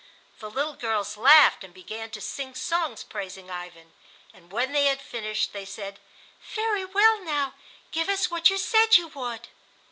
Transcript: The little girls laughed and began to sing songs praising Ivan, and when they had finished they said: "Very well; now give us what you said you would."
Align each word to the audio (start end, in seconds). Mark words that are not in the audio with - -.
The 0.39 0.49
little 0.49 0.73
girls 0.73 1.15
laughed 1.15 1.63
and 1.63 1.75
began 1.75 2.09
to 2.09 2.21
sing 2.21 2.55
songs 2.55 3.03
praising 3.03 3.51
Ivan, 3.51 3.93
and 4.33 4.51
when 4.51 4.71
they 4.71 4.85
had 4.85 4.99
finished 4.99 5.53
they 5.53 5.63
said: 5.63 5.99
"Very 6.55 6.83
well; 6.85 7.19
now 7.23 7.53
give 7.91 8.09
us 8.09 8.31
what 8.31 8.49
you 8.49 8.57
said 8.57 8.97
you 8.97 9.09
would." 9.09 9.49